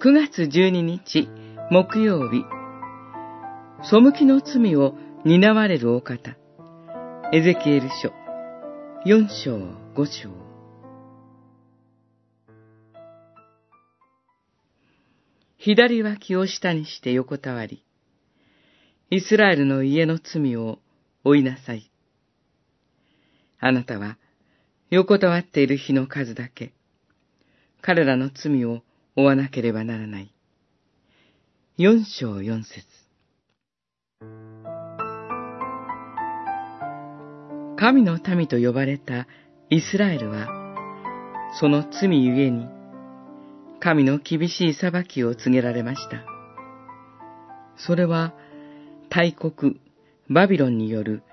[0.00, 1.28] 9月12日
[1.72, 2.44] 木曜日、
[3.82, 4.94] 背きの罪を
[5.24, 6.36] 担われるお方、
[7.32, 8.12] エゼキエル書
[9.04, 9.56] 4章
[9.96, 10.30] 5章。
[15.56, 17.82] 左脇を下にして横たわり、
[19.10, 20.78] イスラエルの家の罪を
[21.24, 21.90] 追いなさい。
[23.58, 24.16] あなたは
[24.90, 26.72] 横たわっている日の数だけ、
[27.80, 28.82] 彼らの罪を
[29.18, 30.32] 追わなければならない。
[31.76, 32.86] 四章四節
[37.76, 39.26] 神の民と呼ばれた
[39.70, 40.46] イスラエルは、
[41.58, 42.68] その罪ゆえに、
[43.80, 46.24] 神の厳しい裁きを告げられました。
[47.76, 48.34] それは、
[49.10, 49.80] 大国、
[50.30, 51.24] バビロンによる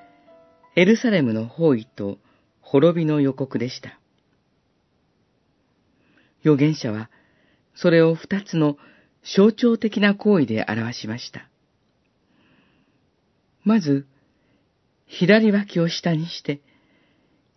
[0.76, 2.18] エルサレムの包囲と
[2.62, 4.00] 滅びの予告でした。
[6.44, 7.12] 預言者は、
[7.76, 8.78] それを二つの
[9.24, 11.50] 象徴的な行為で表しました。
[13.64, 14.06] まず、
[15.08, 16.62] 左脇を下にして、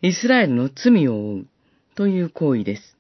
[0.03, 1.47] イスラエルの罪を負う
[1.95, 2.97] という行為です。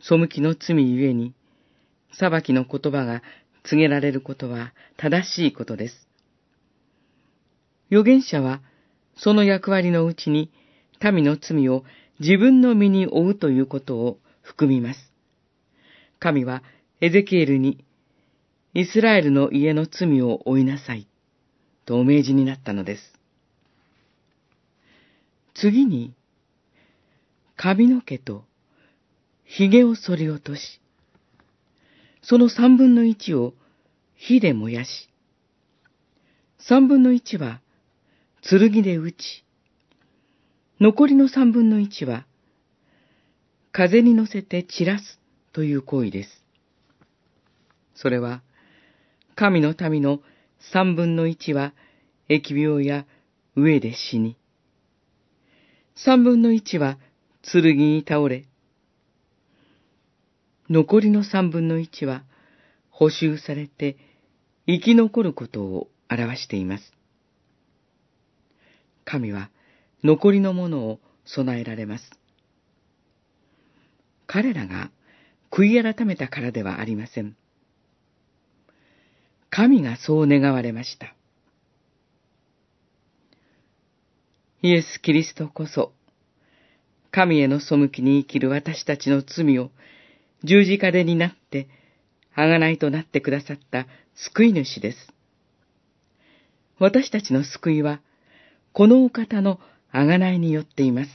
[0.00, 1.34] 背きの罪ゆえに、
[2.12, 3.22] 裁きの言葉が
[3.64, 6.08] 告げられることは正しいことです。
[7.90, 8.60] 預言者は、
[9.16, 10.50] その役割のうちに、
[11.00, 11.84] 民の罪を
[12.18, 15.05] 自分の身に負うということを含みます。
[16.18, 16.62] 神は
[17.00, 17.84] エゼキエルに、
[18.74, 21.06] イスラエルの家の罪を負いなさい、
[21.84, 23.02] とお命じになったのです。
[25.54, 26.14] 次に、
[27.56, 28.44] 髪の毛と
[29.44, 30.80] 髭を剃り落とし、
[32.22, 33.54] その三分の一を
[34.14, 35.08] 火で燃やし、
[36.58, 37.60] 三分の一は
[38.42, 39.44] 剣で打ち、
[40.80, 42.26] 残りの三分の一は
[43.72, 45.20] 風に乗せて散らす
[45.56, 46.28] という行為です。
[47.94, 48.42] それは、
[49.36, 50.20] 神の民の
[50.70, 51.72] 三分の一は
[52.28, 53.06] 疫病や
[53.56, 54.36] 飢えで死に、
[55.94, 56.98] 三分の一は
[57.40, 58.44] 剣に倒れ、
[60.68, 62.24] 残りの三分の一は
[62.90, 63.96] 補修されて
[64.66, 66.92] 生き残ることを表しています。
[69.06, 69.48] 神は
[70.04, 72.10] 残りのものを備えられます。
[74.26, 74.90] 彼らが
[75.50, 77.36] 悔い改めたからではありません。
[79.50, 81.14] 神がそう願われました。
[84.62, 85.92] イエス・キリストこそ、
[87.10, 89.70] 神への背きに生きる私たちの罪を
[90.44, 91.68] 十字架で担って、
[92.36, 94.98] 贖いとなってくださった救い主です。
[96.78, 98.00] 私たちの救いは、
[98.72, 99.58] このお方の
[99.92, 101.10] 贖いによっています。